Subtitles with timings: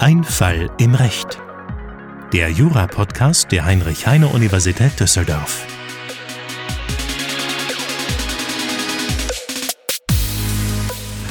[0.00, 1.38] Ein Fall im Recht.
[2.32, 5.64] Der Jura-Podcast der Heinrich-Heine-Universität Düsseldorf.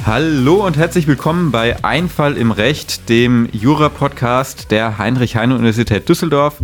[0.06, 6.60] Hallo und herzlich willkommen bei Ein Fall im Recht, dem Jura-Podcast der Heinrich-Heine-Universität Düsseldorf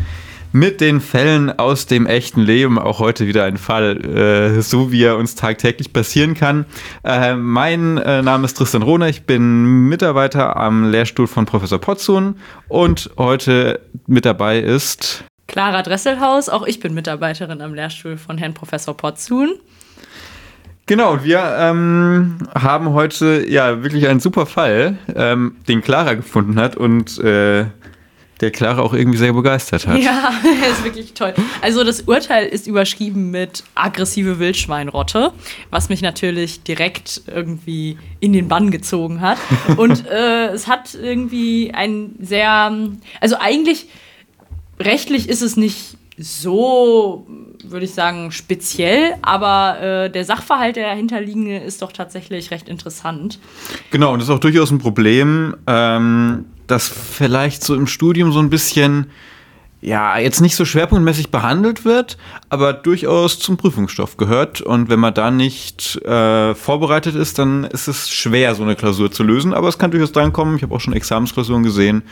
[0.53, 2.79] mit den Fällen aus dem echten Leben.
[2.79, 6.65] Auch heute wieder ein Fall, äh, so wie er uns tagtäglich passieren kann.
[7.03, 12.35] Äh, mein äh, Name ist Tristan Rohner, ich bin Mitarbeiter am Lehrstuhl von Professor Potzun
[12.69, 18.53] und heute mit dabei ist Clara Dresselhaus, auch ich bin Mitarbeiterin am Lehrstuhl von Herrn
[18.53, 19.55] Professor Potzun.
[20.85, 26.75] Genau, wir ähm, haben heute ja wirklich einen super Fall, ähm, den Clara gefunden hat
[26.75, 27.65] und äh,
[28.41, 29.97] der Clara auch irgendwie sehr begeistert hat.
[30.03, 30.33] Ja,
[30.71, 31.33] ist wirklich toll.
[31.61, 35.31] Also das Urteil ist überschrieben mit aggressive Wildschweinrotte,
[35.69, 39.37] was mich natürlich direkt irgendwie in den Bann gezogen hat.
[39.77, 42.71] Und äh, es hat irgendwie ein sehr,
[43.21, 43.87] also eigentlich
[44.79, 47.25] rechtlich ist es nicht so,
[47.63, 53.39] würde ich sagen, speziell, aber äh, der Sachverhalt der dahinterliegende ist doch tatsächlich recht interessant.
[53.89, 58.39] Genau, und das ist auch durchaus ein Problem, ähm, das vielleicht so im Studium so
[58.39, 59.07] ein bisschen,
[59.81, 62.17] ja, jetzt nicht so schwerpunktmäßig behandelt wird,
[62.49, 64.61] aber durchaus zum Prüfungsstoff gehört.
[64.61, 69.11] Und wenn man da nicht äh, vorbereitet ist, dann ist es schwer, so eine Klausur
[69.11, 69.53] zu lösen.
[69.53, 70.55] Aber es kann durchaus drankommen.
[70.55, 72.03] Ich habe auch schon Examensklausuren gesehen,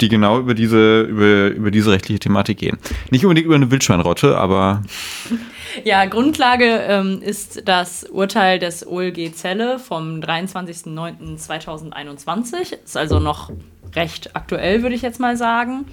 [0.00, 2.78] die genau über diese, über, über diese rechtliche Thematik gehen.
[3.10, 4.82] Nicht unbedingt über eine Wildschweinrotte, aber.
[5.82, 12.76] Ja, Grundlage ähm, ist das Urteil des OLG Zelle vom 23.09.2021.
[12.84, 13.50] Ist also noch
[13.96, 15.86] recht aktuell, würde ich jetzt mal sagen.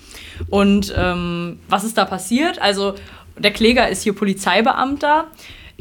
[0.49, 2.61] Und ähm, was ist da passiert?
[2.61, 2.93] Also,
[3.37, 5.25] der Kläger ist hier Polizeibeamter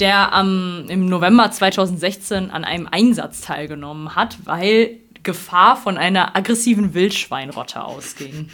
[0.01, 6.94] der ähm, im November 2016 an einem Einsatz teilgenommen hat, weil Gefahr von einer aggressiven
[6.94, 8.48] Wildschweinrotte ausging.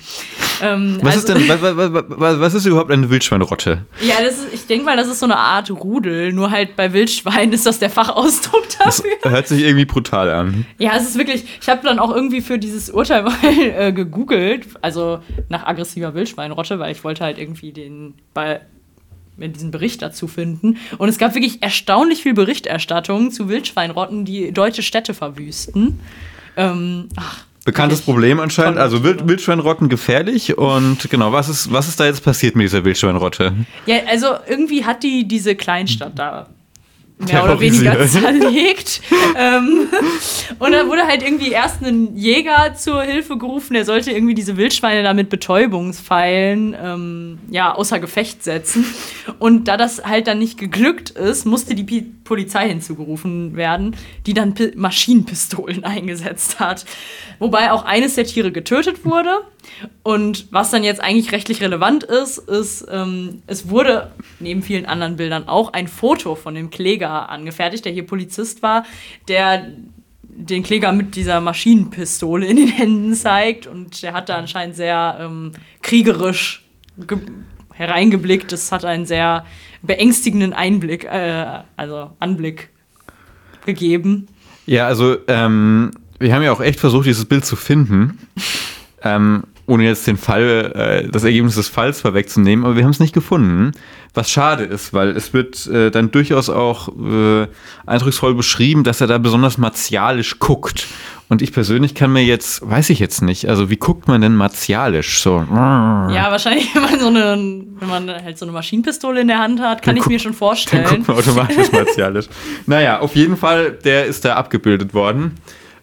[0.61, 3.85] Ähm, was, also, ist denn, was, was, ist überhaupt eine Wildschweinrotte?
[4.01, 6.93] Ja, das ist, ich denke mal, das ist so eine Art Rudel, nur halt bei
[6.93, 9.11] Wildschweinen ist das der Fachausdruck dafür.
[9.23, 10.67] Das hört sich irgendwie brutal an.
[10.79, 14.67] Ja, es ist wirklich, ich habe dann auch irgendwie für dieses Urteil mal äh, gegoogelt,
[14.83, 18.61] also nach aggressiver Wildschweinrotte, weil ich wollte halt irgendwie den bei
[19.37, 20.79] diesen Bericht dazu finden.
[20.99, 26.01] Und es gab wirklich erstaunlich viel Berichterstattung zu Wildschweinrotten, die deutsche Städte verwüsten.
[26.57, 28.79] Ähm, ach, Bekanntes Problem anscheinend.
[28.79, 30.57] Also Wild, Wildschweinrotten gefährlich.
[30.57, 33.53] Und genau, was ist, was ist da jetzt passiert mit dieser Wildschweinrotte?
[33.87, 36.47] Ja, also irgendwie hat die diese Kleinstadt da
[37.19, 39.01] mehr oder weniger zerlegt.
[39.37, 39.89] ähm,
[40.61, 44.57] und dann wurde halt irgendwie erst ein Jäger zur Hilfe gerufen, der sollte irgendwie diese
[44.57, 48.85] Wildschweine da mit Betäubungspfeilen ähm, ja, außer Gefecht setzen.
[49.41, 51.85] Und da das halt dann nicht geglückt ist, musste die
[52.27, 56.85] Polizei hinzugerufen werden, die dann P Maschinenpistolen eingesetzt hat.
[57.39, 59.31] Wobei auch eines der Tiere getötet wurde.
[60.03, 65.17] Und was dann jetzt eigentlich rechtlich relevant ist, ist, ähm, es wurde neben vielen anderen
[65.17, 68.85] Bildern auch ein Foto von dem Kläger angefertigt, der hier Polizist war,
[69.29, 69.67] der
[70.23, 73.67] den Kläger mit dieser Maschinenpistole in den Händen zeigt.
[73.67, 76.65] Und der hat da anscheinend sehr ähm, kriegerisch
[77.73, 78.53] hereingeblickt.
[78.53, 79.45] Das hat einen sehr
[79.83, 82.71] beängstigenden Einblick, äh, also Anblick
[83.65, 84.29] gegeben.
[84.67, 88.19] Ja, also ähm, wir haben ja auch echt versucht, dieses Bild zu finden.
[89.03, 90.73] ähm, ohne jetzt den Fall,
[91.07, 93.73] äh, das Ergebnis des Falls vorwegzunehmen, aber wir haben es nicht gefunden.
[94.15, 97.47] Was schade ist, weil es wird äh, dann durchaus auch äh,
[97.85, 100.87] eindrucksvoll beschrieben, dass er da besonders martialisch guckt.
[101.29, 104.37] Und ich persönlich kann mir jetzt, weiß ich jetzt nicht, also wie guckt man denn
[104.37, 105.45] martialisch so?
[105.51, 109.61] Ja, wahrscheinlich, wenn man so eine, wenn man halt so eine Maschinenpistole in der Hand
[109.61, 110.85] hat, kann dann ich mir schon vorstellen.
[110.85, 112.27] Dann guckt man automatisch martialisch.
[112.67, 115.33] naja, auf jeden Fall, der ist da abgebildet worden.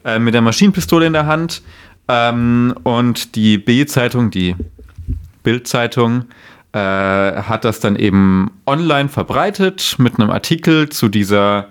[0.05, 1.61] Äh, mit der Maschinenpistole in der Hand.
[2.07, 4.55] Ähm, und die B-Zeitung, die
[5.43, 6.25] Bild-Zeitung,
[6.73, 11.69] äh, hat das dann eben online verbreitet mit einem Artikel zu dieser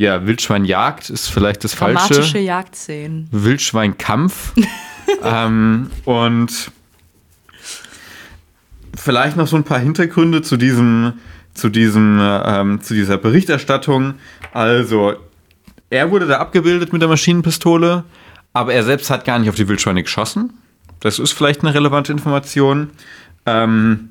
[0.00, 2.14] ja, Wildschweinjagd ist vielleicht das Dramatische falsche.
[2.14, 3.28] Dramatische Jagdszenen.
[3.32, 4.54] Wildschweinkampf.
[5.22, 6.70] ähm, und
[8.96, 11.14] vielleicht noch so ein paar Hintergründe zu diesem,
[11.52, 14.14] zu diesem, ähm, zu dieser Berichterstattung.
[14.54, 15.16] Also,
[15.90, 18.04] er wurde da abgebildet mit der Maschinenpistole,
[18.52, 20.52] aber er selbst hat gar nicht auf die Wildschweine geschossen.
[21.00, 22.90] Das ist vielleicht eine relevante Information.
[23.46, 24.10] Ähm,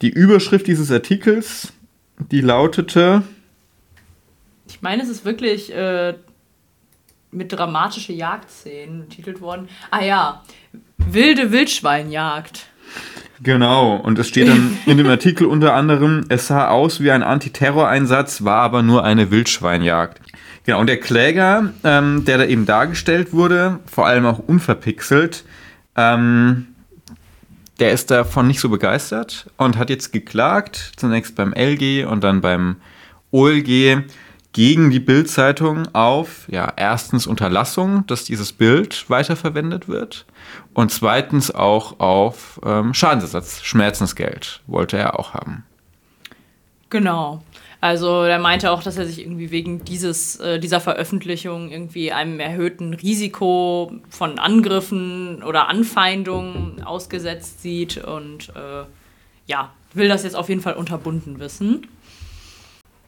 [0.00, 1.72] die Überschrift dieses Artikels,
[2.18, 3.22] die lautete.
[4.68, 6.14] Ich meine, es ist wirklich äh,
[7.30, 9.68] mit dramatische Jagdszenen betitelt worden.
[9.90, 10.42] Ah ja,
[10.96, 12.66] wilde Wildschweinjagd.
[13.42, 17.24] Genau, und es steht dann in dem Artikel unter anderem, es sah aus wie ein
[17.24, 20.20] Antiterroreinsatz, war aber nur eine Wildschweinjagd.
[20.64, 25.44] Genau, und der Kläger, ähm, der da eben dargestellt wurde, vor allem auch unverpixelt,
[25.96, 26.68] ähm,
[27.80, 32.40] der ist davon nicht so begeistert und hat jetzt geklagt, zunächst beim LG und dann
[32.40, 32.76] beim
[33.32, 34.04] OLG,
[34.52, 40.26] gegen die Bildzeitung auf, ja, erstens Unterlassung, dass dieses Bild weiterverwendet wird
[40.74, 45.64] und zweitens auch auf ähm, Schadensersatz, Schmerzensgeld wollte er auch haben.
[46.90, 47.42] Genau.
[47.82, 52.38] Also er meinte auch, dass er sich irgendwie wegen dieses, äh, dieser Veröffentlichung irgendwie einem
[52.38, 58.84] erhöhten Risiko von Angriffen oder Anfeindungen ausgesetzt sieht und äh,
[59.48, 61.88] ja, will das jetzt auf jeden Fall unterbunden wissen.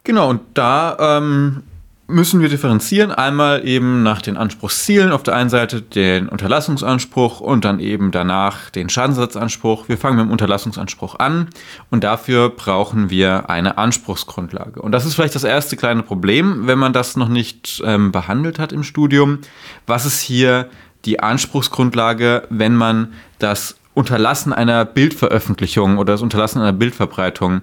[0.02, 1.62] Genau, und da ähm,
[2.06, 3.10] müssen wir differenzieren.
[3.12, 5.12] Einmal eben nach den Anspruchszielen.
[5.12, 9.88] Auf der einen Seite den Unterlassungsanspruch und dann eben danach den Schadensersatzanspruch.
[9.88, 11.48] Wir fangen mit dem Unterlassungsanspruch an
[11.90, 14.82] und dafür brauchen wir eine Anspruchsgrundlage.
[14.82, 18.58] Und das ist vielleicht das erste kleine Problem, wenn man das noch nicht ähm, behandelt
[18.58, 19.38] hat im Studium.
[19.86, 20.68] Was ist hier
[21.04, 27.62] die Anspruchsgrundlage, wenn man das Unterlassen einer Bildveröffentlichung oder das Unterlassen einer Bildverbreitung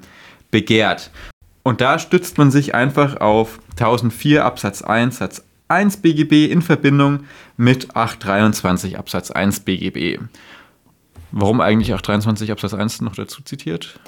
[0.49, 1.11] begehrt?
[1.63, 7.21] Und da stützt man sich einfach auf 1004 Absatz 1 Satz 1 BGB in Verbindung
[7.55, 10.19] mit 823 Absatz 1 BGB.
[11.31, 13.99] Warum eigentlich 823 Absatz 1 noch dazu zitiert?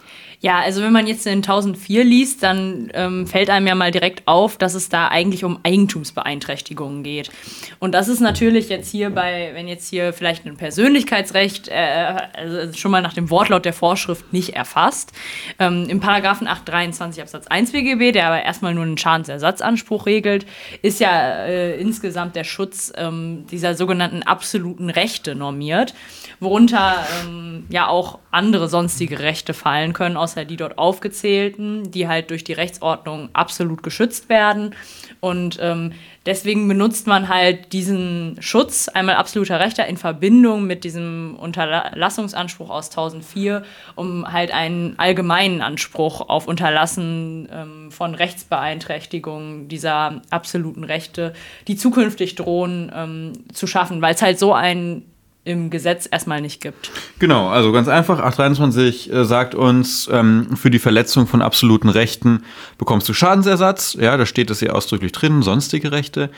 [0.44, 4.28] Ja, also wenn man jetzt den 1004 liest, dann ähm, fällt einem ja mal direkt
[4.28, 7.32] auf, dass es da eigentlich um Eigentumsbeeinträchtigungen geht.
[7.80, 12.78] Und das ist natürlich jetzt hier bei, wenn jetzt hier vielleicht ein Persönlichkeitsrecht, äh, also
[12.78, 15.14] schon mal nach dem Wortlaut der Vorschrift nicht erfasst.
[15.60, 20.46] Ähm, Im Paragraphen 823 Absatz 1 BGB, der aber erstmal nur einen Schadensersatzanspruch regelt,
[20.82, 25.94] ist ja äh, insgesamt der Schutz ähm, dieser sogenannten absoluten Rechte normiert,
[26.42, 32.30] worunter ähm, ja auch andere sonstige Rechte fallen können, außer die dort aufgezählten, die halt
[32.30, 34.76] durch die Rechtsordnung absolut geschützt werden.
[35.20, 35.94] Und ähm,
[36.26, 42.90] deswegen benutzt man halt diesen Schutz, einmal absoluter Rechte, in Verbindung mit diesem Unterlassungsanspruch aus
[42.90, 43.64] 1004,
[43.96, 51.34] um halt einen allgemeinen Anspruch auf Unterlassen ähm, von Rechtsbeeinträchtigungen dieser absoluten Rechte,
[51.68, 55.04] die zukünftig drohen, ähm, zu schaffen, weil es halt so ein
[55.46, 56.90] im Gesetz erstmal nicht gibt.
[57.20, 62.44] Genau, also ganz einfach, 823 äh, sagt uns, ähm, für die Verletzung von absoluten Rechten
[62.78, 63.98] bekommst du Schadensersatz.
[64.00, 66.30] Ja, da steht es hier ausdrücklich drin, sonstige Rechte.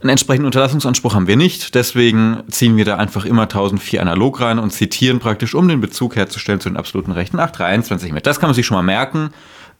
[0.00, 4.58] Einen entsprechenden Unterlassungsanspruch haben wir nicht, deswegen ziehen wir da einfach immer 1004 analog rein
[4.58, 8.26] und zitieren praktisch, um den Bezug herzustellen zu den absoluten Rechten 823 mit.
[8.26, 9.30] Das kann man sich schon mal merken.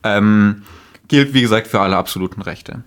[0.03, 0.63] Ähm,
[1.09, 2.83] gilt, wie gesagt, für alle absoluten Rechte.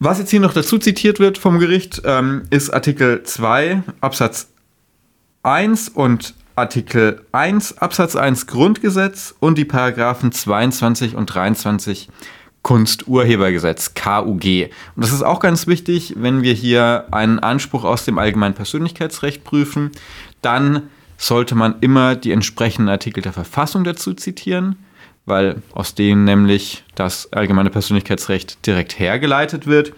[0.00, 4.48] Was jetzt hier noch dazu zitiert wird vom Gericht, ähm, ist Artikel 2 Absatz
[5.42, 12.08] 1 und Artikel 1 Absatz 1 Grundgesetz und die Paragraphen 22 und 23
[12.62, 14.70] Kunsturhebergesetz KUG.
[14.94, 19.42] Und das ist auch ganz wichtig, wenn wir hier einen Anspruch aus dem allgemeinen Persönlichkeitsrecht
[19.42, 19.90] prüfen,
[20.42, 24.76] dann sollte man immer die entsprechenden Artikel der Verfassung dazu zitieren
[25.28, 29.92] weil aus denen nämlich das allgemeine Persönlichkeitsrecht direkt hergeleitet wird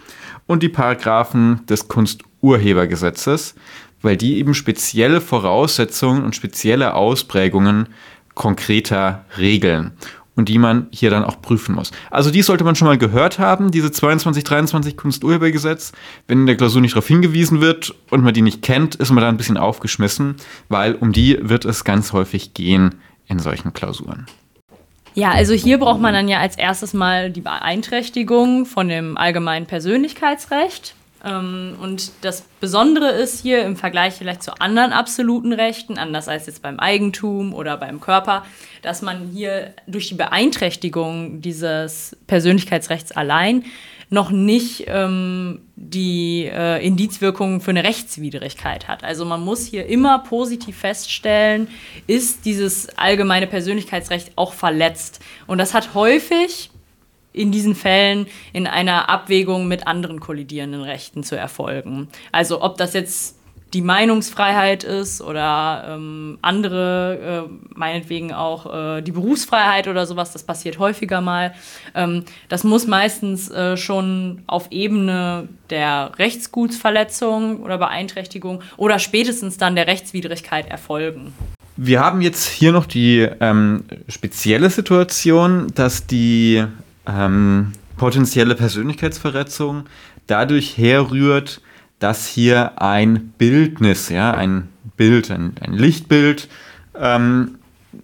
[0.46, 3.54] und die Paragraphen des Kunsturhebergesetzes,
[4.02, 7.88] weil die eben spezielle Voraussetzungen und spezielle Ausprägungen
[8.34, 9.92] konkreter regeln
[10.40, 11.90] und die man hier dann auch prüfen muss.
[12.10, 15.92] Also die sollte man schon mal gehört haben, diese 2223 Kunsturhebergesetz.
[16.26, 19.22] Wenn in der Klausur nicht darauf hingewiesen wird und man die nicht kennt, ist man
[19.22, 20.36] da ein bisschen aufgeschmissen,
[20.68, 22.94] weil um die wird es ganz häufig gehen
[23.26, 24.26] in solchen Klausuren.
[25.14, 29.66] Ja, also hier braucht man dann ja als erstes mal die Beeinträchtigung von dem allgemeinen
[29.66, 30.94] Persönlichkeitsrecht.
[31.24, 36.46] Ähm, und das Besondere ist hier im Vergleich vielleicht zu anderen absoluten Rechten, anders als
[36.46, 38.44] jetzt beim Eigentum oder beim Körper,
[38.82, 43.64] dass man hier durch die Beeinträchtigung dieses Persönlichkeitsrechts allein
[44.10, 49.04] noch nicht ähm, die äh, Indizwirkung für eine Rechtswidrigkeit hat.
[49.04, 51.68] Also man muss hier immer positiv feststellen,
[52.08, 55.20] ist dieses allgemeine Persönlichkeitsrecht auch verletzt.
[55.46, 56.70] Und das hat häufig
[57.32, 62.08] in diesen Fällen in einer Abwägung mit anderen kollidierenden Rechten zu erfolgen.
[62.32, 63.39] Also ob das jetzt
[63.72, 70.42] die Meinungsfreiheit ist oder ähm, andere, äh, meinetwegen auch äh, die Berufsfreiheit oder sowas, das
[70.42, 71.54] passiert häufiger mal.
[71.94, 79.76] Ähm, das muss meistens äh, schon auf Ebene der Rechtsgutsverletzung oder Beeinträchtigung oder spätestens dann
[79.76, 81.32] der Rechtswidrigkeit erfolgen.
[81.76, 86.64] Wir haben jetzt hier noch die ähm, spezielle Situation, dass die
[87.06, 89.84] ähm, potenzielle Persönlichkeitsverletzung
[90.26, 91.60] dadurch herrührt,
[92.00, 96.48] dass hier ein Bildnis, ja, ein Bild, ein, ein Lichtbild
[96.94, 97.58] ähm,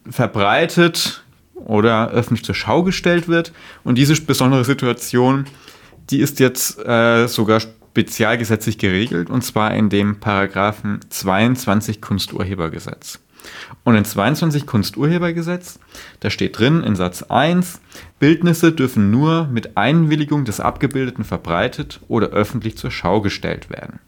[0.08, 1.24] verbreitet
[1.54, 3.52] oder öffentlich zur Schau gestellt wird.
[3.82, 5.46] Und diese besondere Situation
[6.10, 13.20] die ist jetzt äh, sogar spezialgesetzlich geregelt und zwar in dem Paragraphen 22 Kunsturhebergesetz.
[13.84, 15.78] Und in 22 Kunsturhebergesetz,
[16.20, 17.80] da steht drin in Satz 1,
[18.18, 24.00] Bildnisse dürfen nur mit Einwilligung des Abgebildeten verbreitet oder öffentlich zur Schau gestellt werden.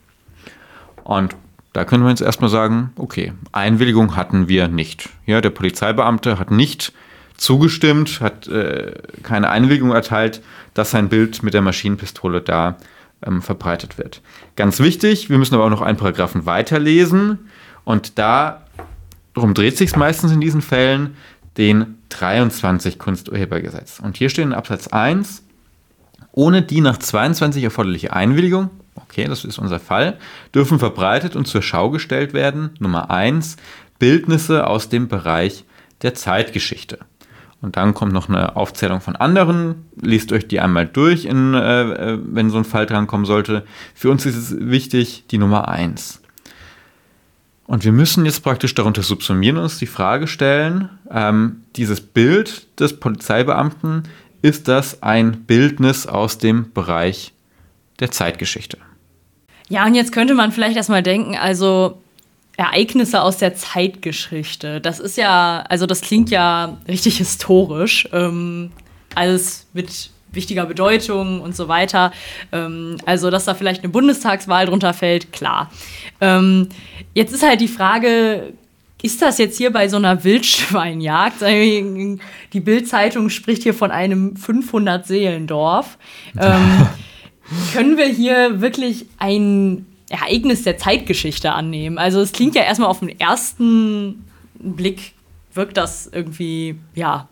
[1.03, 1.35] Und
[1.73, 5.09] da können wir jetzt erstmal sagen, okay, Einwilligung hatten wir nicht.
[5.25, 6.93] Ja, der Polizeibeamte hat nicht
[7.37, 8.93] zugestimmt, hat äh,
[9.23, 10.41] keine Einwilligung erteilt,
[10.73, 12.77] dass sein Bild mit der Maschinenpistole da
[13.25, 14.21] ähm, verbreitet wird.
[14.55, 17.49] Ganz wichtig, wir müssen aber auch noch einen Paragraphen weiterlesen
[17.85, 18.65] und da
[19.39, 21.15] darum dreht sich meistens in diesen Fällen,
[21.57, 24.01] den 23 Kunsturhebergesetz.
[24.01, 25.43] Und hier steht in Absatz 1,
[26.33, 30.17] ohne die nach 22 erforderliche Einwilligung, okay, das ist unser Fall,
[30.53, 33.55] dürfen verbreitet und zur Schau gestellt werden, Nummer 1,
[33.97, 35.63] Bildnisse aus dem Bereich
[36.01, 36.99] der Zeitgeschichte.
[37.61, 39.85] Und dann kommt noch eine Aufzählung von anderen.
[40.01, 41.81] Liest euch die einmal durch, in, äh,
[42.13, 43.65] äh wenn so ein Fall drankommen sollte.
[43.95, 46.21] Für uns ist es wichtig, die Nummer 1.
[47.69, 52.65] Und wir müssen jetzt praktisch darunter subsumieren und uns die Frage stellen, ähm, dieses Bild
[52.79, 54.07] des Polizeibeamten,
[54.41, 57.31] ist das ein Bildnis aus dem Bereich
[57.99, 58.79] der Zeitgeschichte?
[59.67, 62.01] Ja, und jetzt könnte man vielleicht erstmal denken, also
[62.57, 68.71] Ereignisse aus der Zeitgeschichte, das ist ja, also das klingt ja richtig historisch, ähm,
[69.13, 72.11] alles mit wichtiger Bedeutung und so weiter.
[72.51, 75.71] Ähm, also, dass da vielleicht eine Bundestagswahl drunter fällt, klar.
[76.21, 76.69] Ähm,
[77.13, 78.53] jetzt ist halt die Frage,
[79.01, 81.41] ist das jetzt hier bei so einer Wildschweinjagd?
[81.41, 85.97] Die Bildzeitung spricht hier von einem 500-Seelendorf.
[86.37, 86.87] Ähm,
[87.73, 91.97] können wir hier wirklich ein Ereignis der Zeitgeschichte annehmen?
[91.97, 95.13] Also es klingt ja erstmal auf den ersten Blick,
[95.53, 97.29] wirkt das irgendwie, ja,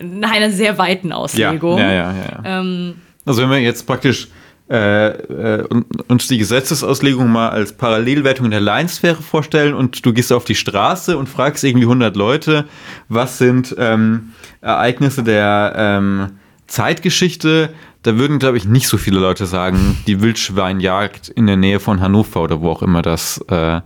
[0.00, 1.78] nach einer sehr weiten Auslegung.
[1.78, 2.42] Ja, ja, ja.
[2.44, 2.60] ja.
[2.60, 2.94] Ähm,
[3.24, 4.28] also wenn wir jetzt praktisch
[4.70, 5.68] äh, äh,
[6.08, 10.54] uns die Gesetzesauslegung mal als Parallelwertung in der Laiensphäre vorstellen und du gehst auf die
[10.54, 12.64] Straße und fragst irgendwie 100 Leute,
[13.08, 16.30] was sind ähm, Ereignisse der ähm,
[16.68, 17.70] Zeitgeschichte,
[18.02, 22.00] da würden, glaube ich, nicht so viele Leute sagen, die Wildschweinjagd in der Nähe von
[22.00, 23.80] Hannover oder wo auch immer das, äh,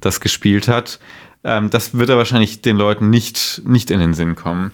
[0.00, 1.00] das gespielt hat.
[1.44, 4.72] Ähm, das wird da wahrscheinlich den Leuten nicht, nicht in den Sinn kommen.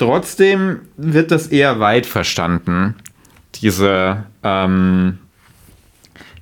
[0.00, 2.94] Trotzdem wird das eher weit verstanden,
[3.56, 5.18] diese, ähm,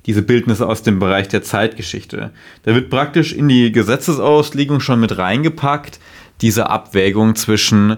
[0.05, 2.31] diese Bildnisse aus dem Bereich der Zeitgeschichte.
[2.63, 5.99] Da wird praktisch in die Gesetzesauslegung schon mit reingepackt,
[6.39, 7.97] diese Abwägung zwischen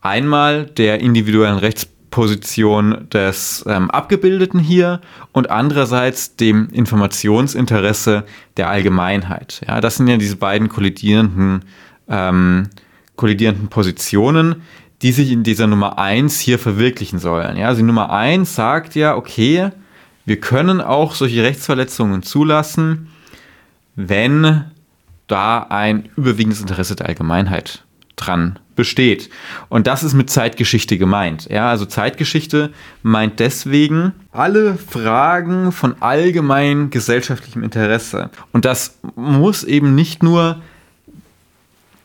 [0.00, 8.24] einmal der individuellen Rechtsposition des ähm, Abgebildeten hier und andererseits dem Informationsinteresse
[8.56, 9.60] der Allgemeinheit.
[9.68, 11.66] Ja, das sind ja diese beiden kollidierenden,
[12.08, 12.70] ähm,
[13.16, 14.62] kollidierenden Positionen,
[15.04, 17.58] die sich in dieser Nummer 1 hier verwirklichen sollen.
[17.58, 19.68] Ja, also die Nummer 1 sagt ja, okay,
[20.24, 23.08] wir können auch solche Rechtsverletzungen zulassen,
[23.96, 24.64] wenn
[25.26, 27.84] da ein überwiegendes Interesse der Allgemeinheit
[28.16, 29.28] dran besteht.
[29.68, 31.50] Und das ist mit Zeitgeschichte gemeint.
[31.50, 38.30] Ja, also Zeitgeschichte meint deswegen alle Fragen von allgemein gesellschaftlichem Interesse.
[38.52, 40.62] Und das muss eben nicht nur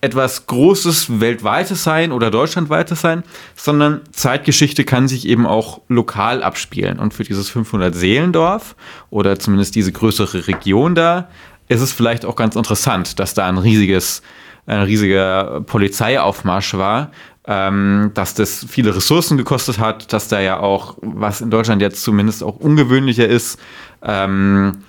[0.02, 3.24] etwas Großes, Weltweites sein oder Deutschlandweites sein,
[3.56, 7.00] sondern Zeitgeschichte kann sich eben auch lokal abspielen.
[7.00, 8.76] Und für dieses 500-Seelendorf
[9.10, 11.30] oder zumindest diese größere Region da,
[11.68, 14.22] ist es vielleicht auch ganz interessant, dass da ein riesiges,
[14.66, 17.12] ein riesiger Polizeiaufmarsch war,
[17.46, 22.04] ähm, dass das viele Ressourcen gekostet hat, dass da ja auch, was in Deutschland jetzt
[22.04, 23.60] zumindest auch ungewöhnlicher ist,
[24.02, 24.84] ähm, äh,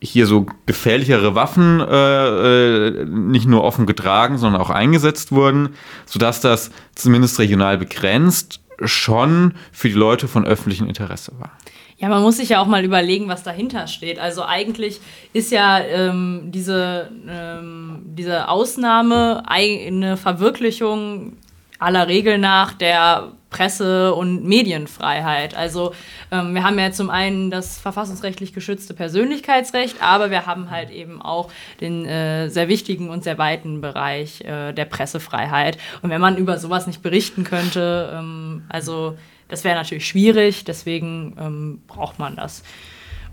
[0.00, 5.70] hier so gefährlichere Waffen äh, äh, nicht nur offen getragen, sondern auch eingesetzt wurden,
[6.06, 11.52] sodass das zumindest regional begrenzt schon für die Leute von öffentlichem Interesse war.
[11.98, 14.20] Ja, man muss sich ja auch mal überlegen, was dahinter steht.
[14.20, 15.00] Also eigentlich
[15.32, 21.36] ist ja ähm, diese, ähm, diese Ausnahme eine Verwirklichung
[21.80, 25.54] aller Regel nach der Presse- und Medienfreiheit.
[25.54, 25.94] Also
[26.30, 31.22] ähm, wir haben ja zum einen das verfassungsrechtlich geschützte Persönlichkeitsrecht, aber wir haben halt eben
[31.22, 31.50] auch
[31.80, 35.78] den äh, sehr wichtigen und sehr weiten Bereich äh, der Pressefreiheit.
[36.02, 39.16] Und wenn man über sowas nicht berichten könnte, ähm, also
[39.48, 42.62] das wäre natürlich schwierig, deswegen ähm, braucht man das.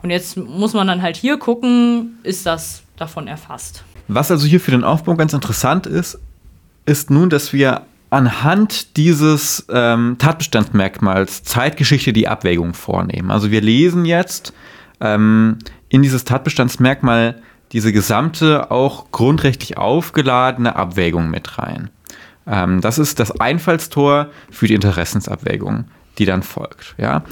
[0.02, 3.84] Und jetzt muss man dann halt hier gucken, ist das davon erfasst.
[4.08, 6.20] Was also hier für den Aufbau ganz interessant ist,
[6.86, 13.32] ist nun, dass wir anhand dieses ähm, Tatbestandsmerkmals Zeitgeschichte die Abwägung vornehmen.
[13.32, 14.54] Also wir lesen jetzt
[15.02, 15.58] ähm,
[15.90, 21.90] in dieses Tatbestandsmerkmal diese gesamte, auch grundrechtlich aufgeladene Abwägung mit rein.
[22.48, 25.86] Ähm, das ist das Einfallstor für die Interessensabwägung,
[26.18, 26.96] die dann folgt.
[26.98, 27.24] Ja?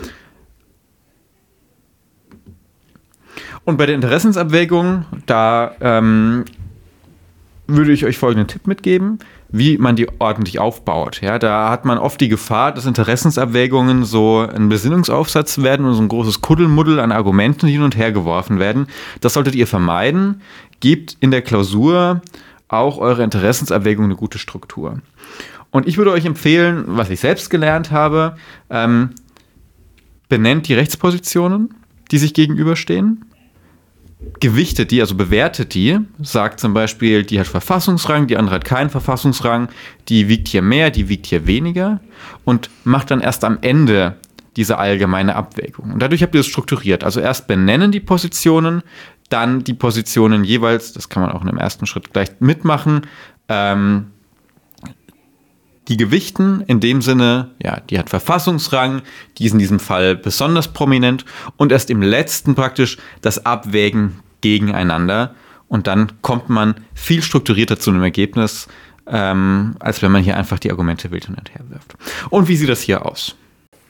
[3.63, 6.45] Und bei der Interessensabwägung, da ähm,
[7.67, 9.19] würde ich euch folgenden Tipp mitgeben
[9.53, 11.21] wie man die ordentlich aufbaut.
[11.21, 16.01] Ja, da hat man oft die Gefahr, dass Interessensabwägungen so ein Besinnungsaufsatz werden und so
[16.01, 18.87] ein großes Kuddelmuddel an Argumenten hin und her geworfen werden.
[19.21, 20.41] Das solltet ihr vermeiden.
[20.79, 22.21] Gebt in der Klausur
[22.67, 25.01] auch eure Interessensabwägung eine gute Struktur.
[25.69, 28.35] Und ich würde euch empfehlen, was ich selbst gelernt habe,
[28.71, 29.11] ähm,
[30.29, 31.75] benennt die Rechtspositionen,
[32.09, 33.23] die sich gegenüberstehen
[34.39, 38.89] gewichtet die, also bewertet die, sagt zum Beispiel, die hat Verfassungsrang, die andere hat keinen
[38.89, 39.69] Verfassungsrang,
[40.09, 41.99] die wiegt hier mehr, die wiegt hier weniger
[42.43, 44.17] und macht dann erst am Ende
[44.55, 45.91] diese allgemeine Abwägung.
[45.93, 47.03] Und dadurch habt ihr es strukturiert.
[47.03, 48.83] Also erst benennen die Positionen,
[49.29, 53.07] dann die Positionen jeweils, das kann man auch in dem ersten Schritt gleich mitmachen,
[53.49, 54.07] ähm,
[55.87, 59.01] die gewichten in dem Sinne, ja, die hat Verfassungsrang,
[59.37, 61.25] die ist in diesem Fall besonders prominent
[61.57, 65.35] und erst im letzten praktisch das Abwägen gegeneinander
[65.67, 68.67] und dann kommt man viel strukturierter zu einem Ergebnis,
[69.07, 71.95] ähm, als wenn man hier einfach die Argumente wild hin und her wirft.
[72.29, 73.35] Und wie sieht das hier aus?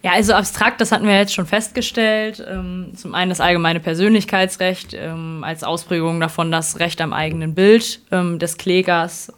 [0.03, 2.45] Ja, also abstrakt, das hatten wir jetzt schon festgestellt.
[2.45, 8.01] Ähm, zum einen das allgemeine Persönlichkeitsrecht ähm, als Ausprägung davon das Recht am eigenen Bild
[8.11, 9.31] ähm, des Klägers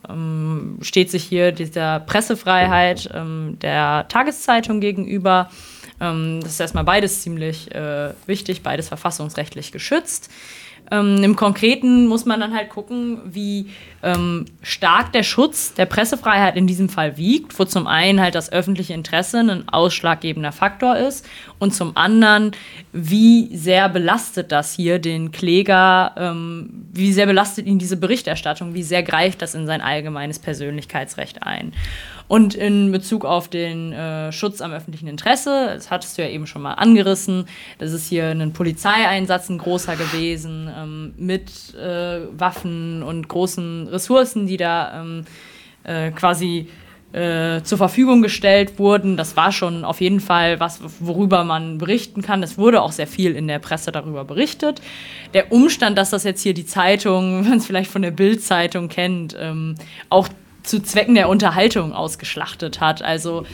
[0.82, 5.50] steht sich hier dieser Pressefreiheit der Tageszeitung gegenüber.
[6.00, 10.30] Das ist erstmal beides ziemlich äh, wichtig, beides verfassungsrechtlich geschützt.
[10.92, 13.72] Ähm, Im Konkreten muss man dann halt gucken, wie
[14.04, 18.52] ähm, stark der Schutz der Pressefreiheit in diesem Fall wiegt, wo zum einen halt das
[18.52, 21.26] öffentliche Interesse ein ausschlaggebender Faktor ist
[21.58, 22.52] und zum anderen,
[22.94, 28.84] wie sehr belastet das hier den Kläger, ähm, wie sehr belastet ihn diese Berichterstattung, wie
[28.84, 31.74] sehr greift das in sein allgemeines Persönlichkeitsrecht ein.
[32.28, 36.48] Und in Bezug auf den äh, Schutz am öffentlichen Interesse, das hattest du ja eben
[36.48, 43.04] schon mal angerissen, das ist hier ein Polizeieinsatz ein großer gewesen ähm, mit äh, Waffen
[43.04, 45.26] und großen Ressourcen, die da ähm,
[45.84, 46.68] äh, quasi
[47.16, 49.16] äh, zur Verfügung gestellt wurden.
[49.16, 52.44] Das war schon auf jeden Fall was, worüber man berichten kann.
[52.44, 54.82] Es wurde auch sehr viel in der Presse darüber berichtet.
[55.34, 58.90] Der Umstand, dass das jetzt hier die Zeitung, wenn man es vielleicht von der Bild-Zeitung
[58.90, 59.76] kennt, ähm,
[60.10, 60.28] auch
[60.66, 63.02] zu Zwecken der Unterhaltung ausgeschlachtet hat.
[63.02, 63.46] Also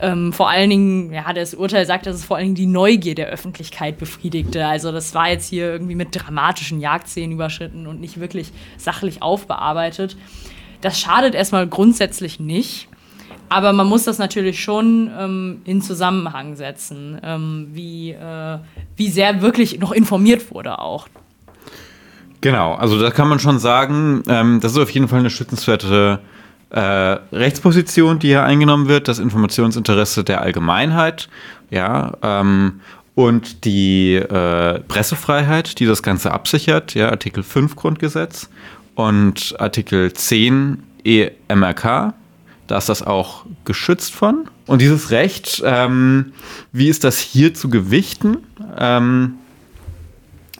[0.00, 3.14] ähm, vor allen Dingen, ja, das Urteil sagt, dass es vor allen Dingen die Neugier
[3.14, 4.66] der Öffentlichkeit befriedigte.
[4.66, 10.16] Also das war jetzt hier irgendwie mit dramatischen Jagdszenen überschritten und nicht wirklich sachlich aufbearbeitet.
[10.80, 12.88] Das schadet erstmal grundsätzlich nicht.
[13.50, 18.58] Aber man muss das natürlich schon ähm, in Zusammenhang setzen, ähm, wie, äh,
[18.96, 21.08] wie sehr wirklich noch informiert wurde auch.
[22.40, 26.20] Genau, also da kann man schon sagen, ähm, das ist auf jeden Fall eine schützenswerte
[26.74, 26.80] äh,
[27.32, 31.28] Rechtsposition, die hier eingenommen wird, das Informationsinteresse der Allgemeinheit,
[31.70, 32.80] ja, ähm,
[33.14, 38.48] und die äh, Pressefreiheit, die das Ganze absichert, ja, Artikel 5 Grundgesetz
[38.96, 42.14] und Artikel 10 EMRK,
[42.66, 44.48] da ist das auch geschützt von.
[44.66, 46.32] Und dieses Recht, ähm,
[46.72, 48.38] wie ist das hier zu gewichten?
[48.76, 49.34] Ähm,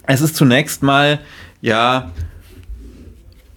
[0.07, 1.19] es ist zunächst mal,
[1.61, 2.13] ja,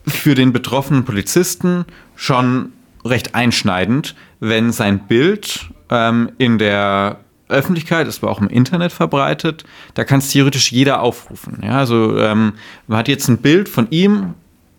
[0.07, 2.71] für den betroffenen Polizisten schon
[3.05, 9.63] recht einschneidend, wenn sein Bild ähm, in der Öffentlichkeit, das war auch im Internet verbreitet,
[9.93, 11.61] da kann es theoretisch jeder aufrufen.
[11.63, 12.53] Ja, also ähm,
[12.87, 14.33] man hat jetzt ein Bild von ihm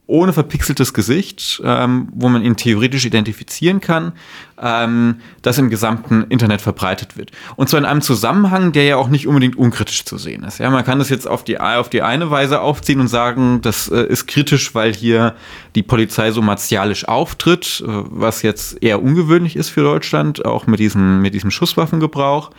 [0.08, 4.12] ohne verpixeltes Gesicht, ähm, wo man ihn theoretisch identifizieren kann,
[4.60, 7.30] ähm, das im gesamten Internet verbreitet wird.
[7.56, 10.58] Und zwar in einem Zusammenhang, der ja auch nicht unbedingt unkritisch zu sehen ist.
[10.58, 13.88] Ja, man kann das jetzt auf die, auf die eine Weise aufziehen und sagen, das
[13.88, 15.34] äh, ist kritisch, weil hier
[15.74, 20.80] die Polizei so martialisch auftritt, äh, was jetzt eher ungewöhnlich ist für Deutschland, auch mit
[20.80, 22.50] diesem, mit diesem Schusswaffengebrauch.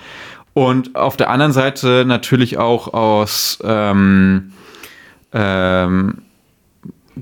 [0.54, 4.52] Und auf der anderen Seite natürlich auch aus ähm,
[5.34, 6.22] ähm,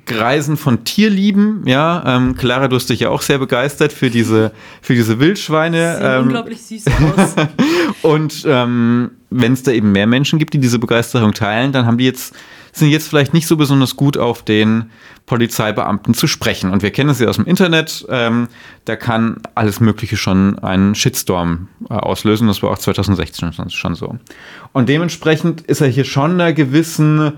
[0.05, 4.51] Kreisen von Tierlieben, ja, ähm, Clara, du hast dich ja auch sehr begeistert für diese,
[4.81, 5.95] für diese Wildschweine.
[5.95, 7.35] Sieht ähm, unglaublich süß aus.
[8.01, 11.97] und ähm, wenn es da eben mehr Menschen gibt, die diese Begeisterung teilen, dann haben
[11.97, 12.35] die jetzt,
[12.71, 14.89] sind jetzt vielleicht nicht so besonders gut auf den
[15.25, 16.71] Polizeibeamten zu sprechen.
[16.71, 18.47] Und wir kennen es ja aus dem Internet, ähm,
[18.85, 22.47] da kann alles Mögliche schon einen Shitstorm äh, auslösen.
[22.47, 24.17] Das war auch 2016 schon, schon so.
[24.71, 27.33] Und dementsprechend ist er hier schon einer gewissen,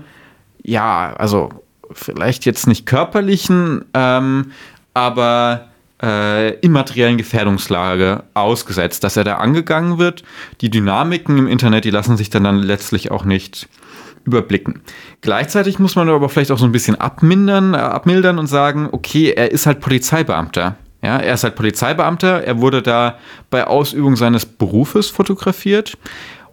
[0.62, 1.50] ja, also
[1.92, 4.52] vielleicht jetzt nicht körperlichen, ähm,
[4.94, 5.68] aber
[6.02, 10.22] äh, immateriellen Gefährdungslage ausgesetzt, dass er da angegangen wird.
[10.60, 13.68] Die Dynamiken im Internet, die lassen sich dann, dann letztlich auch nicht
[14.24, 14.82] überblicken.
[15.20, 19.32] Gleichzeitig muss man aber vielleicht auch so ein bisschen abmindern, äh, abmildern und sagen, okay,
[19.32, 20.76] er ist halt Polizeibeamter.
[21.02, 23.16] Ja, er ist halt Polizeibeamter, er wurde da
[23.48, 25.96] bei Ausübung seines Berufes fotografiert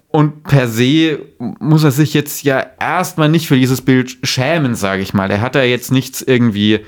[0.09, 5.01] Und per se muss er sich jetzt ja erstmal nicht für dieses Bild schämen, sage
[5.01, 5.29] ich mal.
[5.29, 6.79] Er hat da jetzt nichts irgendwie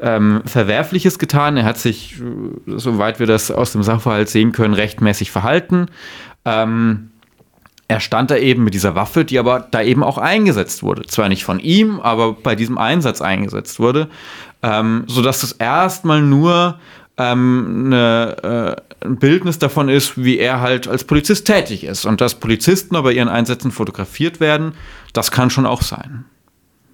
[0.00, 1.56] ähm, Verwerfliches getan.
[1.56, 5.86] Er hat sich, äh, soweit wir das aus dem Sachverhalt sehen können, rechtmäßig verhalten.
[6.44, 7.10] Ähm,
[7.88, 11.06] er stand da eben mit dieser Waffe, die aber da eben auch eingesetzt wurde.
[11.06, 14.08] Zwar nicht von ihm, aber bei diesem Einsatz eingesetzt wurde.
[14.62, 16.78] Ähm, sodass das erstmal nur
[17.18, 22.04] ähm, eine, äh, ein Bildnis davon ist, wie er halt als Polizist tätig ist.
[22.04, 24.72] Und dass Polizisten aber ihren Einsätzen fotografiert werden,
[25.12, 26.24] das kann schon auch sein.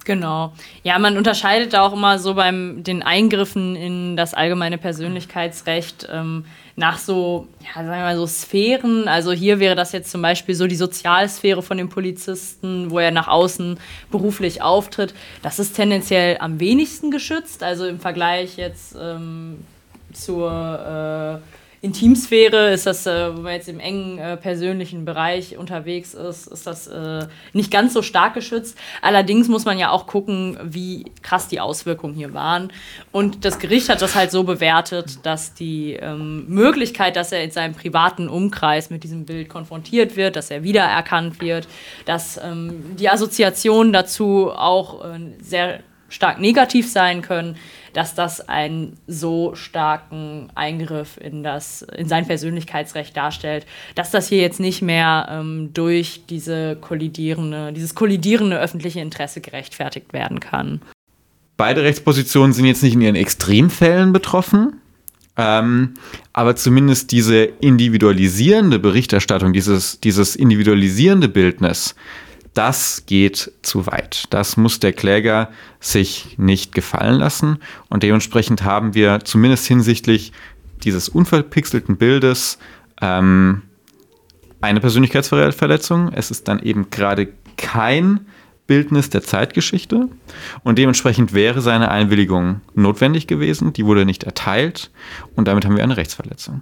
[0.05, 0.53] Genau.
[0.83, 6.97] Ja, man unterscheidet auch immer so beim den Eingriffen in das allgemeine Persönlichkeitsrecht ähm, nach
[6.97, 9.07] so, ja, sagen wir mal so Sphären.
[9.07, 13.11] Also hier wäre das jetzt zum Beispiel so die Sozialsphäre von dem Polizisten, wo er
[13.11, 13.79] nach außen
[14.11, 15.13] beruflich auftritt.
[15.41, 17.63] Das ist tendenziell am wenigsten geschützt.
[17.63, 19.59] Also im Vergleich jetzt ähm,
[20.13, 21.47] zur äh,
[21.83, 26.65] Intimsphäre ist das, äh, wo man jetzt im engen äh, persönlichen Bereich unterwegs ist, ist
[26.65, 28.77] das äh, nicht ganz so stark geschützt.
[29.01, 32.71] Allerdings muss man ja auch gucken, wie krass die Auswirkungen hier waren.
[33.11, 37.51] Und das Gericht hat das halt so bewertet, dass die ähm, Möglichkeit, dass er in
[37.51, 41.67] seinem privaten Umkreis mit diesem Bild konfrontiert wird, dass er wiedererkannt wird,
[42.05, 47.57] dass ähm, die Assoziationen dazu auch äh, sehr stark negativ sein können,
[47.93, 54.39] dass das einen so starken Eingriff in, das, in sein Persönlichkeitsrecht darstellt, dass das hier
[54.39, 60.81] jetzt nicht mehr ähm, durch diese kollidierende, dieses kollidierende öffentliche Interesse gerechtfertigt werden kann.
[61.55, 64.79] Beide Rechtspositionen sind jetzt nicht in ihren Extremfällen betroffen.
[65.35, 65.95] Ähm,
[66.31, 71.95] aber zumindest diese individualisierende Berichterstattung, dieses, dieses individualisierende Bildnis,
[72.53, 74.25] das geht zu weit.
[74.29, 77.57] Das muss der Kläger sich nicht gefallen lassen.
[77.89, 80.33] Und dementsprechend haben wir zumindest hinsichtlich
[80.83, 82.59] dieses unverpixelten Bildes
[83.01, 83.63] ähm,
[84.61, 86.13] eine Persönlichkeitsverletzung.
[86.13, 88.27] Es ist dann eben gerade kein
[88.67, 90.07] Bildnis der Zeitgeschichte
[90.63, 93.73] und dementsprechend wäre seine Einwilligung notwendig gewesen.
[93.73, 94.89] Die wurde nicht erteilt
[95.35, 96.61] und damit haben wir eine Rechtsverletzung.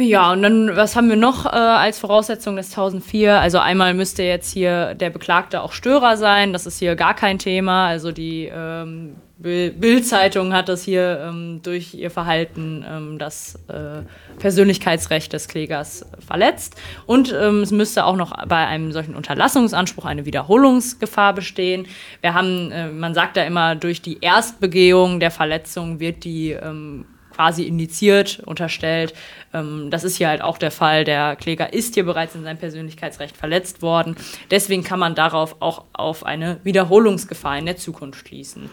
[0.00, 3.40] Ja, und dann, was haben wir noch äh, als Voraussetzung des 1004?
[3.40, 7.38] Also einmal müsste jetzt hier der Beklagte auch Störer sein, das ist hier gar kein
[7.38, 7.88] Thema.
[7.88, 14.02] Also die ähm, Bild-Zeitung hat das hier ähm, durch ihr Verhalten ähm, das äh,
[14.38, 16.76] Persönlichkeitsrecht des Klägers verletzt.
[17.06, 21.86] Und ähm, es müsste auch noch bei einem solchen Unterlassungsanspruch eine Wiederholungsgefahr bestehen.
[22.20, 27.04] Wir haben, äh, man sagt da immer, durch die Erstbegehung der Verletzung wird die ähm,
[27.38, 29.14] quasi indiziert, unterstellt.
[29.54, 31.04] Ähm, das ist hier halt auch der Fall.
[31.04, 34.16] Der Kläger ist hier bereits in seinem Persönlichkeitsrecht verletzt worden.
[34.50, 38.68] Deswegen kann man darauf auch auf eine Wiederholungsgefahr in der Zukunft schließen.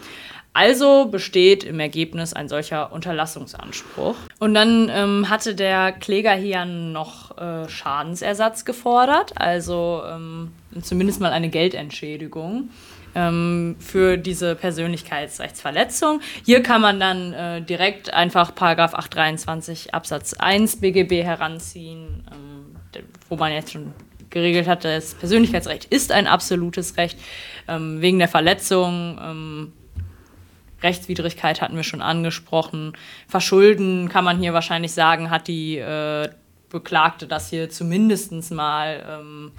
[0.54, 4.16] Also besteht im Ergebnis ein solcher Unterlassungsanspruch.
[4.40, 11.34] Und dann ähm, hatte der Kläger hier noch äh, Schadensersatz gefordert, also ähm, zumindest mal
[11.34, 12.70] eine Geldentschädigung
[13.16, 16.22] ähm, für diese Persönlichkeitsrechtsverletzung.
[16.46, 23.38] Hier kann man dann äh, direkt einfach Paragraph 823 Absatz 1 BGB heranziehen, ähm, wo
[23.38, 23.94] man jetzt schon
[24.30, 27.18] geregelt hat, das Persönlichkeitsrecht ist ein absolutes Recht.
[27.68, 29.74] Ähm, wegen der Verletzung, ähm,
[30.84, 32.94] Rechtswidrigkeit hatten wir schon angesprochen.
[33.28, 36.30] Verschulden kann man hier wahrscheinlich sagen, hat die äh,
[36.70, 39.52] Beklagte das hier zumindest mal ähm,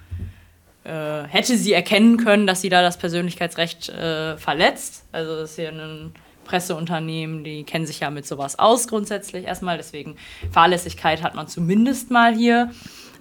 [0.86, 5.04] äh, hätte sie erkennen können, dass sie da das Persönlichkeitsrecht äh, verletzt.
[5.12, 6.12] Also das ist hier ein
[6.44, 9.76] Presseunternehmen, die kennen sich ja mit sowas aus grundsätzlich erstmal.
[9.76, 10.16] Deswegen
[10.52, 12.70] Fahrlässigkeit hat man zumindest mal hier.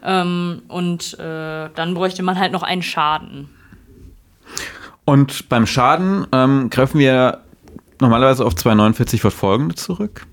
[0.04, 3.50] Ähm, und äh, dann bräuchte man halt noch einen Schaden.
[5.04, 7.42] Und beim Schaden ähm, greifen wir
[8.00, 10.28] normalerweise auf 249 fortfolgende zurück.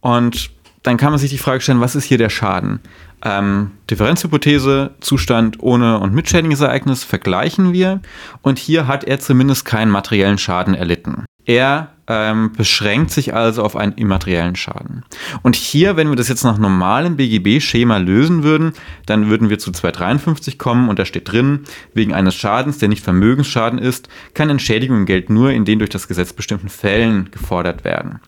[0.00, 0.50] Und
[0.82, 2.80] dann kann man sich die Frage stellen, was ist hier der Schaden?
[3.24, 8.00] Ähm, Differenzhypothese, Zustand ohne und mit schädigendes Ereignis vergleichen wir.
[8.42, 11.24] Und hier hat er zumindest keinen materiellen Schaden erlitten.
[11.46, 15.04] Er ähm, beschränkt sich also auf einen immateriellen Schaden.
[15.42, 18.72] Und hier, wenn wir das jetzt nach normalem BGB-Schema lösen würden,
[19.06, 21.60] dann würden wir zu 253 kommen und da steht drin,
[21.94, 25.90] wegen eines Schadens, der nicht Vermögensschaden ist, kann Entschädigung im Geld nur in den durch
[25.90, 28.20] das Gesetz bestimmten Fällen gefordert werden.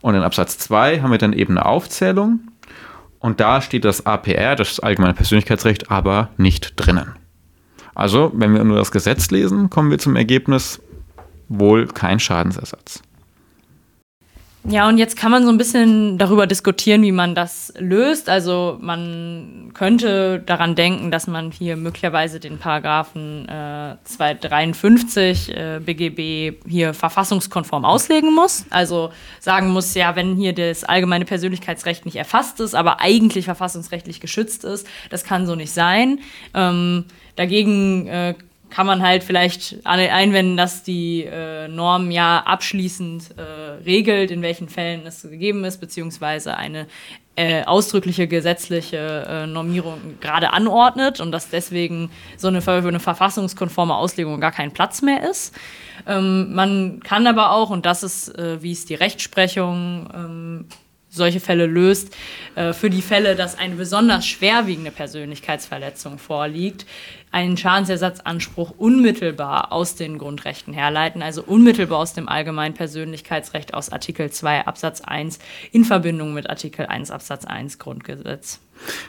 [0.00, 2.40] Und in Absatz 2 haben wir dann eben eine Aufzählung
[3.24, 7.16] und da steht das APR, das allgemeine Persönlichkeitsrecht, aber nicht drinnen.
[7.94, 10.82] Also, wenn wir nur das Gesetz lesen, kommen wir zum Ergebnis
[11.48, 13.02] wohl kein Schadensersatz.
[14.66, 18.30] Ja, und jetzt kann man so ein bisschen darüber diskutieren, wie man das löst.
[18.30, 26.66] Also man könnte daran denken, dass man hier möglicherweise den Paragraphen äh, 253 äh, BGB
[26.66, 28.64] hier verfassungskonform auslegen muss.
[28.70, 34.18] Also sagen muss, ja, wenn hier das allgemeine Persönlichkeitsrecht nicht erfasst ist, aber eigentlich verfassungsrechtlich
[34.20, 36.20] geschützt ist, das kann so nicht sein.
[36.54, 37.04] Ähm,
[37.36, 38.34] dagegen äh,
[38.74, 43.42] kann man halt vielleicht einwenden, dass die äh, Norm ja abschließend äh,
[43.84, 46.88] regelt, in welchen Fällen es gegeben ist, beziehungsweise eine
[47.36, 54.40] äh, ausdrückliche gesetzliche äh, Normierung gerade anordnet und dass deswegen so eine, eine verfassungskonforme Auslegung
[54.40, 55.54] gar kein Platz mehr ist.
[56.08, 60.66] Ähm, man kann aber auch, und das ist, äh, wie es die Rechtsprechung ähm,
[61.14, 62.14] solche Fälle löst,
[62.54, 66.86] äh, für die Fälle, dass eine besonders schwerwiegende Persönlichkeitsverletzung vorliegt,
[67.34, 74.30] einen Schadensersatzanspruch unmittelbar aus den Grundrechten herleiten, also unmittelbar aus dem allgemeinen Persönlichkeitsrecht aus Artikel
[74.30, 75.40] 2 Absatz 1
[75.72, 78.60] in Verbindung mit Artikel 1 Absatz 1 Grundgesetz.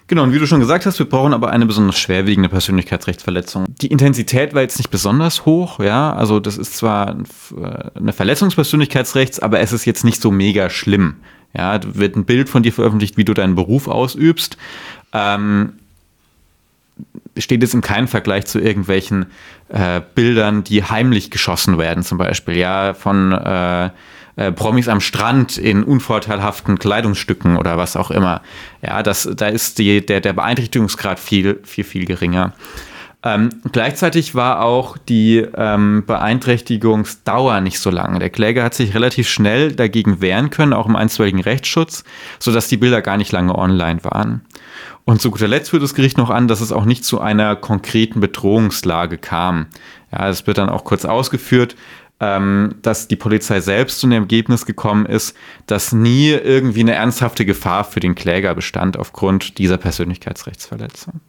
[0.08, 3.66] Genau, und wie du schon gesagt hast, wir brauchen aber eine besonders schwerwiegende Persönlichkeitsrechtsverletzung.
[3.82, 7.16] Die Intensität war jetzt nicht besonders hoch, ja, also das ist zwar
[7.96, 11.18] eine Verletzung des Persönlichkeitsrechts, aber es ist jetzt nicht so mega schlimm.
[11.58, 14.58] Ja, wird ein Bild von dir veröffentlicht, wie du deinen Beruf ausübst.
[15.14, 15.74] Ähm,
[17.38, 19.28] steht es in keinem Vergleich zu irgendwelchen
[19.70, 23.90] äh, Bildern, die heimlich geschossen werden, zum Beispiel, ja, von äh,
[24.38, 28.42] äh, Promis am Strand in unvorteilhaften Kleidungsstücken oder was auch immer.
[28.82, 32.54] Ja, das, da ist die, der, der Beeinträchtigungsgrad viel, viel, viel geringer.
[33.26, 38.20] Ähm, gleichzeitig war auch die ähm, Beeinträchtigungsdauer nicht so lang.
[38.20, 42.04] Der Kläger hat sich relativ schnell dagegen wehren können, auch im einstweiligen Rechtsschutz,
[42.38, 44.42] sodass die Bilder gar nicht lange online waren.
[45.06, 47.56] Und zu guter Letzt führt das Gericht noch an, dass es auch nicht zu einer
[47.56, 49.68] konkreten Bedrohungslage kam.
[50.12, 51.76] Ja, es wird dann auch kurz ausgeführt,
[52.20, 55.36] ähm, dass die Polizei selbst zu dem Ergebnis gekommen ist,
[55.66, 61.22] dass nie irgendwie eine ernsthafte Gefahr für den Kläger bestand aufgrund dieser Persönlichkeitsrechtsverletzung.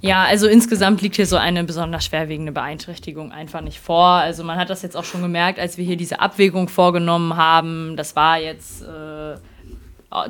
[0.00, 4.06] Ja, also insgesamt liegt hier so eine besonders schwerwiegende Beeinträchtigung einfach nicht vor.
[4.06, 7.96] Also man hat das jetzt auch schon gemerkt, als wir hier diese Abwägung vorgenommen haben.
[7.96, 9.34] Das war jetzt äh,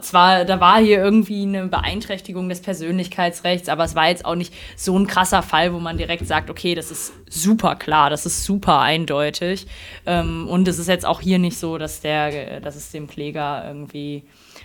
[0.00, 4.52] zwar, da war hier irgendwie eine Beeinträchtigung des Persönlichkeitsrechts, aber es war jetzt auch nicht
[4.76, 8.44] so ein krasser Fall, wo man direkt sagt, okay, das ist super klar, das ist
[8.44, 9.66] super eindeutig.
[10.04, 13.64] Ähm, und es ist jetzt auch hier nicht so, dass der, dass es dem Kläger
[13.66, 14.24] irgendwie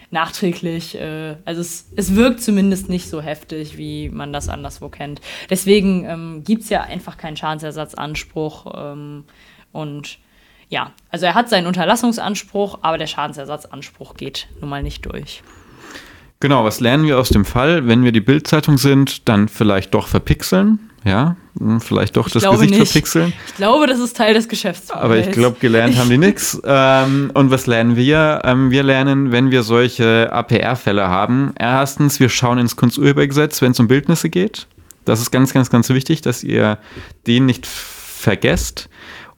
[0.09, 5.21] nachträglich, äh, also es, es wirkt zumindest nicht so heftig, wie man das anderswo kennt.
[5.49, 9.25] Deswegen ähm, gibt es ja einfach keinen Schadensersatzanspruch ähm,
[9.71, 10.17] und
[10.69, 15.43] ja, also er hat seinen Unterlassungsanspruch, aber der Schadensersatzanspruch geht nun mal nicht durch.
[16.39, 17.87] Genau, was lernen wir aus dem Fall?
[17.87, 20.89] Wenn wir die Bildzeitung sind, dann vielleicht doch verpixeln.
[21.05, 22.91] Ja, hm, vielleicht doch ich das Gesicht nicht.
[22.91, 23.33] verpixeln.
[23.47, 24.89] Ich glaube, das ist Teil des Geschäfts.
[24.91, 26.61] Aber ich glaube, gelernt haben die nichts.
[26.75, 28.41] Ähm, und was lernen wir?
[28.45, 33.79] Ähm, wir lernen, wenn wir solche APR-Fälle haben, erstens, wir schauen ins Kunsturhebergesetz, wenn es
[33.79, 34.67] um Bildnisse geht.
[35.05, 36.77] Das ist ganz, ganz, ganz wichtig, dass ihr
[37.27, 38.89] den nicht vergesst.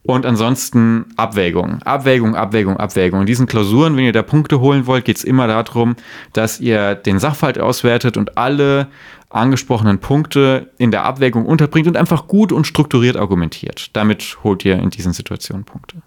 [0.06, 3.22] Und ansonsten Abwägung, Abwägung, Abwägung, Abwägung.
[3.22, 5.96] In diesen Klausuren, wenn ihr da Punkte holen wollt, geht es immer darum,
[6.34, 8.88] dass ihr den Sachverhalt auswertet und alle
[9.30, 13.90] angesprochenen Punkte in der Abwägung unterbringt und einfach gut und strukturiert argumentiert.
[13.94, 15.98] Damit holt ihr in diesen Situationen Punkte.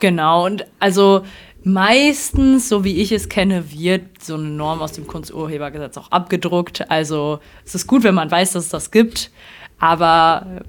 [0.00, 1.24] Genau, und also
[1.62, 6.90] meistens, so wie ich es kenne, wird so eine Norm aus dem Kunsturhebergesetz auch abgedruckt.
[6.90, 9.30] Also es ist gut, wenn man weiß, dass es das gibt,
[9.78, 10.62] aber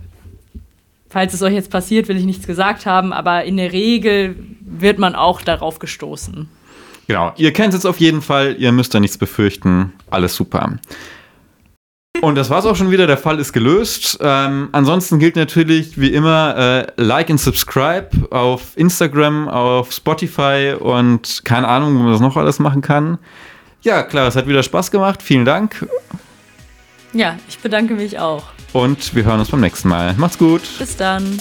[1.15, 4.99] falls es euch jetzt passiert, will ich nichts gesagt haben, aber in der Regel wird
[4.99, 6.49] man auch darauf gestoßen.
[7.08, 10.78] Genau, ihr kennt es auf jeden Fall, ihr müsst da nichts befürchten, alles super.
[12.19, 13.08] Und das war's auch schon wieder.
[13.08, 14.17] Der Fall ist gelöst.
[14.21, 21.45] Ähm, ansonsten gilt natürlich wie immer äh, Like und Subscribe auf Instagram, auf Spotify und
[21.45, 23.19] keine Ahnung, wo man das noch alles machen kann.
[23.84, 25.23] Ja, klar, es hat wieder Spaß gemacht.
[25.23, 25.88] Vielen Dank.
[27.13, 28.43] Ja, ich bedanke mich auch.
[28.73, 30.13] Und wir hören uns beim nächsten Mal.
[30.15, 30.62] Macht's gut.
[30.80, 31.39] Bis dann.